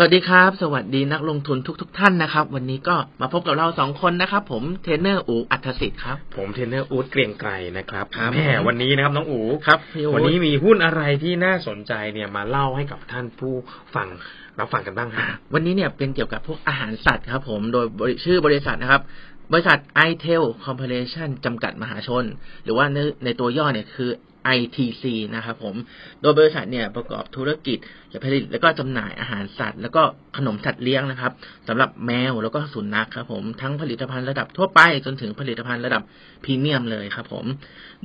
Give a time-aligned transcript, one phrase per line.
[0.00, 13.54] สวัสดีครับ สวัสดีนักลงทุนทุกๆทท่านนะครับ วันนี้ก็มาพบกับเราสองคนนะครับ ผมเทรนเนอร์อู๋อัธสิทธิ์ครับ ผมเทรนเนอร์อู๊ดเกรียงไกรนะครับครับแม่ผมวันนี้นะครับน้องอู๋ครับพี่อู๊ดวันนี้มีหุ้นอะไรที่น่าสนใจเนี่ยมาเล่าให้กับท่านผู้
[13.94, 14.08] ฟัง
[14.58, 19.02] รับฟังกันบ้างฮะวันนี้เนี่ยเป็นเกี่ยวกับพวกอาหารสัตว์ครับ ผมโดยบริชื่อบริษัทนะครับ
[19.52, 22.24] บริษัท i t e l Corporation จำกัดมหาชน
[22.64, 24.10] หรือว่าในในตัวย่อเนี่ยคือ
[24.56, 25.74] ITC นะครับผม
[26.20, 27.78] โดยบริษัทเนี่ยประกอบธุรกิจ
[28.24, 30.02] ผลิตแล้วก็จำหน่ายอาหารสัตว์ แล้วก็
[30.36, 31.32] ขนมสัตว์เลี้ยงนะครับ
[31.68, 36.02] สำหรับแมวแล้วก็สุนัขครับผมทั้งผลิตภัณฑ์ระดับทั่วไปจนถึงผลิตภัณฑ์ระดับ
[36.44, 37.44] พรีเมียมเลยครับผม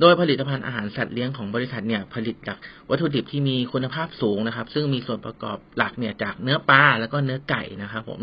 [0.00, 2.58] โดยผลิตภัณฑ์อาหารสัตว์เลี้ยงของบริษัทเนี่ยผลิตจาก
[2.90, 8.20] วัตถุดิบที่มีคุณภาพสูงนะครับ ซึ่งมีส่วนประกอบหลักเนี่ยจากเนื้อปลาแล้วก็เนื้อไก่นะครับผม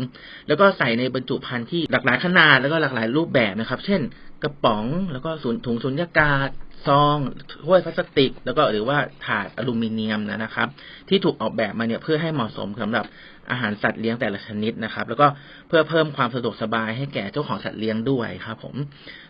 [0.48, 4.00] แล้วก็ใส่ในบรรจุภัณฑ์ที่หลากหลายขนาดแล้วก็หลากหลายรูปแบบนะครับ เช่น
[4.42, 6.48] กระป๋อง แล้วก็สูนถุงสุญญากาศ
[6.86, 7.16] ซอง
[7.64, 10.68] ถ้วยพลาสติก แล้วก็หรือว่าถาดอลูมิเนียมนะครับ
[11.08, 13.04] ที่ถูกออกแบบมาเนี่ยเพื่อให้เหมาะสมสำหรับ
[13.50, 15.26] อาหารสัตว์เลี้ยงแต่ละชนิดนะครับ แล้วก็
[15.68, 18.74] เพื่อเพิ่มความสะดวกสบายให้แก่เจ้าของสัตว์เลี้ยงด้วยครับ ผม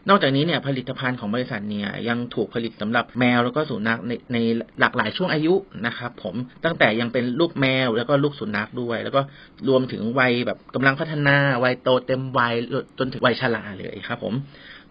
[0.08, 4.38] นอกจากนี้เนี่ยผลิตภัณฑ์ของบริษัทเนี่ยยังถูกผลิตสำหรับแมวแล้วก็สุนัขในใน
[4.80, 5.54] หลากหลายช่วงอายุ
[5.86, 9.20] นะครับ ผมตั้งแต่ยังเป็นลูกแมวแล้วก็ลูกสุนัขด้วย แล้วก็
[9.68, 12.54] รวมถึงวัยแบบกำลังพัฒนาวัยโตเต็มวัย
[12.98, 14.34] จนถึงวัยชราเลยครับ ผม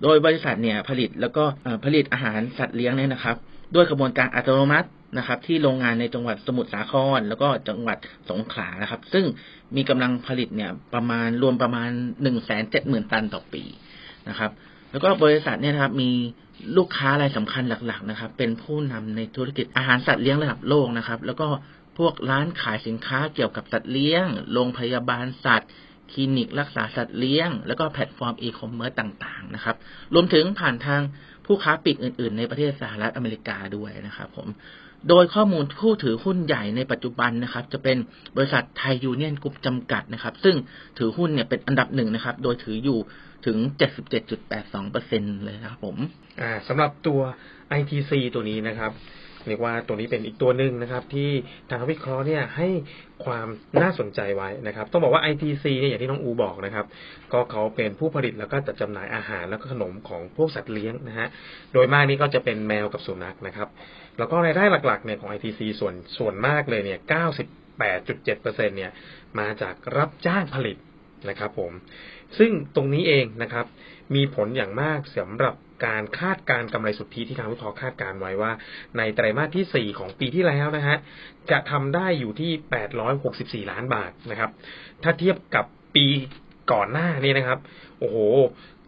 [0.03, 1.44] โดยบริษัทเนี่ยผลิตแล้วก็
[1.86, 3.36] ผลิตอาหารสัตว์เลี้ยงเนี่ยนะครับ
[3.75, 7.98] ด้วยกระบวนการอัตโนมัติ นะครับ ที่โรงงานในจังหวัดสมุทรสาคร แล้วก็จังหวัด
[8.30, 9.26] สงขลานะครับ ซึ่ง
[9.76, 11.90] มีกำลังผลิตเนี่ยประมาณรวมประมาณ
[12.22, 13.64] หนึ่งแสนเจ็ดหมื่นตันต่อปี
[14.30, 14.52] นะครับ
[14.92, 16.12] แล้วก็บริษัทเนี่ยนะครับ มี
[16.78, 21.48] ลูกค้ารายสำคัญหลัก ๆ นะครับ เป็นผู้นำในธุรกิจอาหารสัตว์เลี้ยงระดับโลกนะครับ แล้วก็
[21.98, 25.70] พวกร้านขายสินค้าเกี่ยวกับสัตว์เลี้ยง โรงพยาบาลสัตว์
[26.12, 29.76] คลินิกรักษาสัตว์เลี้ยง แล้วก็แพลตฟอร์มอีคอมเมิร์ซต่างๆ นะครับ
[30.14, 31.02] รวมถึงผ่านทาง
[31.45, 34.48] ผู้ค้าปลีกอื่น ๆ ในประเทศสหรัฐอเมริกาด้วยนะครับผม
[35.10, 37.98] โดยข้อมูลผู้ถือหุ้นใหญ่ในปัจจุบันนะครับ จะเป็น
[38.36, 40.56] บริษัทไทยยูเนียนกรุ๊ปจำกัดนะครับ ซึ่ง
[40.98, 43.00] ถือหุ้นเนี่ยเป็นอันดับหนึ่งนะครับ โดยถืออยู่
[43.45, 43.58] ถึง
[44.32, 45.98] 77.82%เลยนะครับผม
[46.42, 47.20] อ่าสำหรับตัว
[47.80, 48.92] ITC ตัวนี้นะครับ
[49.47, 51.29] เรียกว่าตัวนี้เป็นอีกตัวหนึ่งนะครับ ที่
[51.71, 52.67] ทางวิเคราะห์เนี่ยให้
[53.25, 53.47] ความ
[53.81, 56.85] น่าสนใจไว้นะครับ ต้องบอกว่า ITC เนี่ยอย่างที่น้องอูบอกนะครับ
[57.33, 61.27] ก็เขาเป็นผู้ผลิตแล้วก็จัดจำหน่ายอาหารแล้วก็ขนมของพวกสัตว์เลี้ยงนะฮะ
[61.73, 63.67] โดยมากนี่ก็จะเป็นแมวกับสุนัขนะครับ
[64.17, 66.99] แล้วก็รายได้หลักๆเนี่ยของ ITC ส่วนส่วนมากเลยเนี่ย
[67.79, 68.43] 98.7%
[68.77, 68.91] เนี่ย
[69.39, 70.77] มาจากรับจ้างผลิต
[71.30, 71.71] นะครับผม
[72.37, 73.65] ซึ่งตรงนี้เองนะครับ
[74.15, 75.55] มีผลอย่างมากสำหรับ
[75.86, 78.52] การคาดการณ์กำไรสุทธิที่ทางวิเคราะห์คาดการไว้ว่า
[78.98, 80.98] ในไตรมาสที่ 4 ของปีที่แล้วนะฮะ
[81.52, 82.52] จะทำได้อยู่ที่
[83.65, 84.52] 864 ล้านบาทนะครับ
[85.04, 85.65] ถ้าเทียบกับ
[85.95, 86.05] ปี
[86.71, 87.59] ก่อนหน้านี้นะครับ
[87.99, 88.17] โอ้โห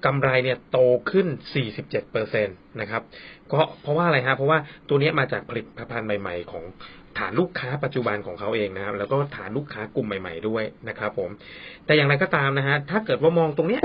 [0.06, 0.78] กำไรเนี่ยโต
[1.12, 1.28] ขึ้น
[1.84, 3.02] 47%นะครับ
[3.52, 6.64] ก็เพราะว่าอะไรฮะ เพราะว่าตัวนี้มาจากผลิตภัณฑ์ใหม่ ๆ ของ
[7.20, 11.30] ฐานลูกค้าปัจจุบันของเขาเองนะครับ แล้วก็ฐานลูกค้ากลุ่มใหม่ ๆ ด้วยนะครับ ผม
[11.86, 13.84] แต่อย่างไรก็ตามนะฮะถ้าเกิดว่ามองตรงเนี้ย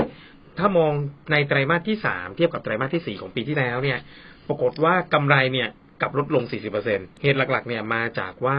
[0.57, 0.93] ถ้ามอง
[1.31, 3.99] ในไตรมาสที่สามเทียบกับไตรมาสที่สี่ของปีที่แล้วเนี่ย
[4.47, 5.69] ปรากฏว่ากำไรเนี่ย
[6.01, 6.43] กับลดลง
[6.83, 8.57] 40%เหตุหลัก ๆ เนี่ยมาจากว่า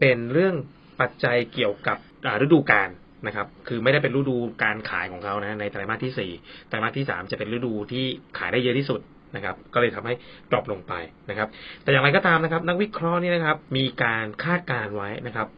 [0.00, 0.54] เป็นเรื่อง
[1.00, 1.98] ปัจจัยเกี่ยวกับ
[2.42, 2.90] ฤดูกาล
[3.26, 6.32] นะครับ คือไม่ได้เป็นฤดูการขายของเขานะ ในไตรมาสที่สี่
[6.68, 8.04] ไตรมาสที่สามจะเป็นฤดูที่
[8.38, 9.00] ขายได้เยอะที่สุด
[9.36, 10.14] นะครับ ก็เลยทำให้
[10.50, 10.92] ดรอปลงไป
[11.30, 11.48] นะครับ
[11.82, 15.48] แต่อย่างไรก็ตามนะครับ นักวิเคราะห์นี่นะครับ มีการคาดการณ์ไว้นะครับ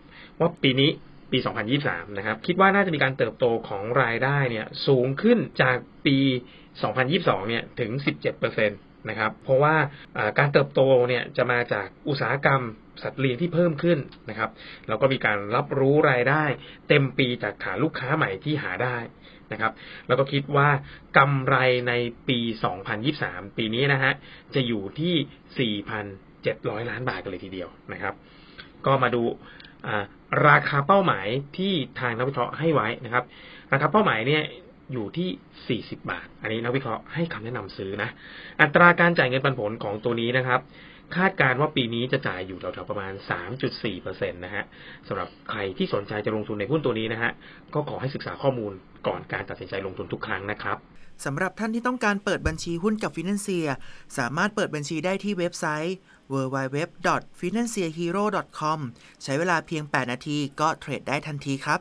[0.41, 0.91] ว่าปีนี้
[1.33, 1.39] ปี
[1.79, 5.77] 2023 นะครับ คิดว่าน่าจะมีการเติบโตของรายได้เนี่ย สูงขึ้นจาก
[6.07, 6.19] ปี
[6.85, 7.91] 2022 เนี่ย ถึง
[8.31, 9.77] 17%นะครับ เพราะว่า
[10.17, 12.63] อ่าการเติบโตเนี่ยจะมาจากอุตสาหกรรม
[13.03, 13.99] สัตว์เลี้ยงที่เพิ่มขึ้น
[14.31, 14.51] นะครับ
[14.89, 16.45] แล้วก็มีการรับรู้รายได้
[16.89, 18.97] เต็มปีจากฐานลูกค้าใหม่ที่หาได้
[19.53, 19.73] นะครับ
[20.07, 20.69] แล้วก็คิดว่า
[21.19, 21.57] กำไร
[21.89, 21.93] ใน
[22.29, 22.39] ปี
[22.99, 24.13] 2023 ปีนี้นะฮะ
[24.55, 25.79] จะอยู่ที่
[26.81, 28.15] 4,700 ล้านบาทกันเลยทีเดียวนะครับ
[28.87, 29.23] ก็มาดู
[30.49, 33.25] ราคาเป้าหมายที่ทางนักวิเคราะห์ให้ไว้นะครับ
[33.73, 34.43] ราคาเป้าหมายเนี่ย
[34.93, 38.11] อยู่ที่ 40 บาท อันนี้นักวิเคราะห์ให้คำแนะนำซื้อนะ
[38.61, 40.61] อัตราการจ่ายเงินปันผลของตัวนี้นะครับ
[41.17, 43.13] คาดการณ์ว่าปีนี้จะจ่ายอยู่แถวๆประมาณ
[43.73, 44.65] 3.4%นะฮะ
[45.09, 47.31] สำหรับใครที่สนใจจะลงทุนในหุ้นตัวนี้นะฮะ
[47.75, 48.73] ก็ขอให้ศึกษาข้อมูล
[49.07, 50.77] ก่อนการตัดสินใจลงทุนทุกครั้งนะครับ
[51.25, 53.69] สำหรับท่านที่ต้องการเปิดบัญชีหุ้นกับ Financier
[54.19, 55.97] สามารถเปิดบัญชีได้ที่เว็บไซต์
[56.33, 58.79] www.financierhero.com
[59.23, 61.81] ใช้เวลาเพียง 8 นาทีก็เทรดได้ทันทีครับ